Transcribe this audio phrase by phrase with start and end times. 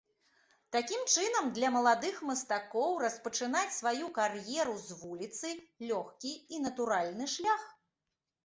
[0.75, 5.47] Такім чынам, для маладых мастакоў распачынаць сваю кар'еру з вуліцы
[5.91, 7.63] лёгкі і натуральны шлях.